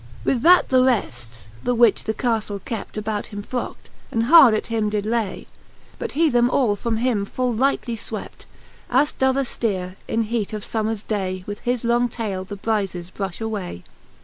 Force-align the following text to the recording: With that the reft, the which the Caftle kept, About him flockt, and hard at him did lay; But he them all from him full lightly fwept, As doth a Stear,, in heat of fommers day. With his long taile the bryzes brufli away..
With 0.23 0.41
that 0.41 0.69
the 0.69 0.81
reft, 0.83 1.43
the 1.61 1.75
which 1.75 2.05
the 2.05 2.13
Caftle 2.15 2.57
kept, 2.65 2.97
About 2.97 3.27
him 3.27 3.43
flockt, 3.43 3.87
and 4.11 4.23
hard 4.23 4.55
at 4.55 4.65
him 4.65 4.89
did 4.89 5.05
lay; 5.05 5.45
But 5.99 6.13
he 6.13 6.27
them 6.31 6.49
all 6.49 6.75
from 6.75 6.97
him 6.97 7.23
full 7.23 7.53
lightly 7.53 7.95
fwept, 7.95 8.45
As 8.89 9.11
doth 9.11 9.35
a 9.35 9.45
Stear,, 9.45 9.97
in 10.07 10.23
heat 10.23 10.53
of 10.53 10.63
fommers 10.63 11.05
day. 11.07 11.43
With 11.45 11.59
his 11.59 11.85
long 11.85 12.09
taile 12.09 12.43
the 12.43 12.57
bryzes 12.57 13.11
brufli 13.11 13.41
away.. 13.41 13.83